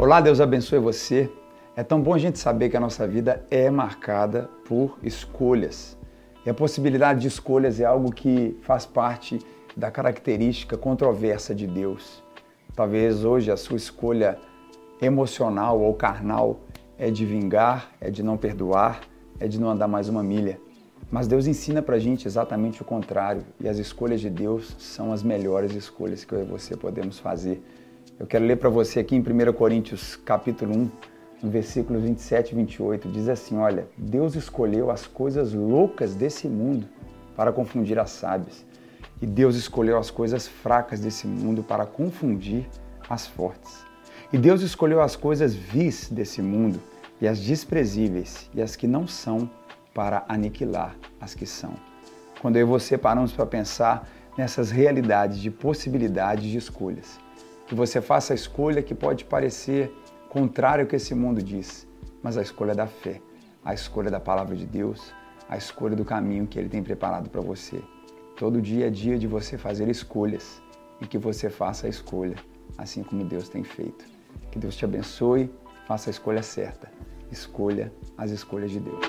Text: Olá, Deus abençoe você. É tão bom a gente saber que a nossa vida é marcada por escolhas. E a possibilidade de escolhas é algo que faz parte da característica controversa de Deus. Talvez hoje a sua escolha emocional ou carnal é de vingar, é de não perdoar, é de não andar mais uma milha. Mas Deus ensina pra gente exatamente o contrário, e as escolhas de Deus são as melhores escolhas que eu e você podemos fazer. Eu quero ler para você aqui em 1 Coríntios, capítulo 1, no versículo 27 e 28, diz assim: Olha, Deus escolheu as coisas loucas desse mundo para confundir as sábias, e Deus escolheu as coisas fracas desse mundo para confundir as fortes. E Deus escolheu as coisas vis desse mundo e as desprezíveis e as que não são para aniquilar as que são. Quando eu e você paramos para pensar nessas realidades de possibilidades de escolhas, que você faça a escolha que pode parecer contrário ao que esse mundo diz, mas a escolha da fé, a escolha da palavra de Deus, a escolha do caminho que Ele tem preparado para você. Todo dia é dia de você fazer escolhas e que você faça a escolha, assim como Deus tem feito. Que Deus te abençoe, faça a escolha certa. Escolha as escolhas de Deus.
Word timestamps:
Olá, 0.00 0.20
Deus 0.20 0.40
abençoe 0.40 0.78
você. 0.78 1.28
É 1.74 1.82
tão 1.82 2.00
bom 2.00 2.14
a 2.14 2.18
gente 2.18 2.38
saber 2.38 2.68
que 2.68 2.76
a 2.76 2.80
nossa 2.80 3.04
vida 3.04 3.44
é 3.50 3.68
marcada 3.68 4.48
por 4.64 4.96
escolhas. 5.02 5.98
E 6.46 6.48
a 6.48 6.54
possibilidade 6.54 7.22
de 7.22 7.26
escolhas 7.26 7.80
é 7.80 7.84
algo 7.84 8.12
que 8.12 8.56
faz 8.62 8.86
parte 8.86 9.40
da 9.76 9.90
característica 9.90 10.78
controversa 10.78 11.52
de 11.52 11.66
Deus. 11.66 12.22
Talvez 12.76 13.24
hoje 13.24 13.50
a 13.50 13.56
sua 13.56 13.76
escolha 13.76 14.38
emocional 15.02 15.80
ou 15.80 15.92
carnal 15.94 16.60
é 16.96 17.10
de 17.10 17.26
vingar, 17.26 17.90
é 18.00 18.08
de 18.08 18.22
não 18.22 18.36
perdoar, 18.36 19.00
é 19.40 19.48
de 19.48 19.60
não 19.60 19.68
andar 19.68 19.88
mais 19.88 20.08
uma 20.08 20.22
milha. 20.22 20.60
Mas 21.10 21.26
Deus 21.26 21.48
ensina 21.48 21.82
pra 21.82 21.98
gente 21.98 22.28
exatamente 22.28 22.82
o 22.82 22.84
contrário, 22.84 23.42
e 23.58 23.68
as 23.68 23.78
escolhas 23.78 24.20
de 24.20 24.30
Deus 24.30 24.76
são 24.78 25.12
as 25.12 25.24
melhores 25.24 25.74
escolhas 25.74 26.24
que 26.24 26.34
eu 26.34 26.42
e 26.42 26.44
você 26.44 26.76
podemos 26.76 27.18
fazer. 27.18 27.60
Eu 28.18 28.26
quero 28.26 28.44
ler 28.44 28.56
para 28.56 28.68
você 28.68 28.98
aqui 28.98 29.14
em 29.14 29.20
1 29.20 29.52
Coríntios, 29.52 30.16
capítulo 30.16 30.76
1, 30.76 30.90
no 31.40 31.50
versículo 31.50 32.00
27 32.00 32.50
e 32.50 32.54
28, 32.56 33.08
diz 33.10 33.28
assim: 33.28 33.56
Olha, 33.58 33.86
Deus 33.96 34.34
escolheu 34.34 34.90
as 34.90 35.06
coisas 35.06 35.54
loucas 35.54 36.16
desse 36.16 36.48
mundo 36.48 36.88
para 37.36 37.52
confundir 37.52 37.96
as 37.96 38.10
sábias, 38.10 38.66
e 39.22 39.26
Deus 39.26 39.54
escolheu 39.54 39.96
as 39.96 40.10
coisas 40.10 40.48
fracas 40.48 40.98
desse 40.98 41.28
mundo 41.28 41.62
para 41.62 41.86
confundir 41.86 42.66
as 43.08 43.24
fortes. 43.24 43.84
E 44.32 44.36
Deus 44.36 44.62
escolheu 44.62 45.00
as 45.00 45.14
coisas 45.14 45.54
vis 45.54 46.10
desse 46.10 46.42
mundo 46.42 46.82
e 47.20 47.28
as 47.28 47.38
desprezíveis 47.38 48.50
e 48.52 48.60
as 48.60 48.74
que 48.74 48.88
não 48.88 49.06
são 49.06 49.48
para 49.94 50.24
aniquilar 50.28 50.96
as 51.20 51.34
que 51.34 51.46
são. 51.46 51.72
Quando 52.42 52.56
eu 52.56 52.66
e 52.66 52.68
você 52.68 52.98
paramos 52.98 53.32
para 53.32 53.46
pensar 53.46 54.08
nessas 54.36 54.72
realidades 54.72 55.38
de 55.38 55.52
possibilidades 55.52 56.50
de 56.50 56.58
escolhas, 56.58 57.20
que 57.68 57.74
você 57.74 58.00
faça 58.00 58.32
a 58.32 58.36
escolha 58.36 58.82
que 58.82 58.94
pode 58.94 59.26
parecer 59.26 59.92
contrário 60.30 60.84
ao 60.84 60.88
que 60.88 60.96
esse 60.96 61.14
mundo 61.14 61.42
diz, 61.42 61.86
mas 62.22 62.38
a 62.38 62.42
escolha 62.42 62.74
da 62.74 62.86
fé, 62.86 63.20
a 63.62 63.74
escolha 63.74 64.10
da 64.10 64.18
palavra 64.18 64.56
de 64.56 64.64
Deus, 64.64 65.12
a 65.48 65.56
escolha 65.56 65.94
do 65.94 66.04
caminho 66.04 66.46
que 66.46 66.58
Ele 66.58 66.68
tem 66.68 66.82
preparado 66.82 67.28
para 67.28 67.42
você. 67.42 67.80
Todo 68.36 68.62
dia 68.62 68.86
é 68.86 68.90
dia 68.90 69.18
de 69.18 69.26
você 69.26 69.58
fazer 69.58 69.88
escolhas 69.88 70.62
e 71.00 71.06
que 71.06 71.18
você 71.18 71.50
faça 71.50 71.86
a 71.86 71.90
escolha, 71.90 72.36
assim 72.78 73.02
como 73.02 73.24
Deus 73.24 73.48
tem 73.48 73.62
feito. 73.62 74.06
Que 74.50 74.58
Deus 74.58 74.74
te 74.74 74.84
abençoe, 74.84 75.50
faça 75.86 76.08
a 76.08 76.12
escolha 76.12 76.42
certa. 76.42 76.90
Escolha 77.30 77.92
as 78.16 78.30
escolhas 78.30 78.70
de 78.70 78.80
Deus. 78.80 79.04